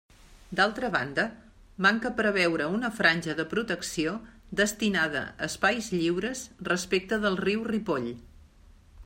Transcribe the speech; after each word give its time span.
D'altra 0.59 0.87
banda, 0.93 1.25
manca 1.85 2.11
preveure 2.21 2.69
una 2.77 2.91
franja 3.01 3.35
de 3.41 3.45
protecció 3.53 4.15
destinada 4.63 5.23
a 5.29 5.51
espais 5.53 5.93
lliures 5.99 6.45
respecte 6.73 7.21
del 7.29 7.39
riu 7.47 7.69
Ripoll. 7.71 8.11